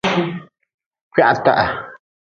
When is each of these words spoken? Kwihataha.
Kwihataha. 1.11 1.67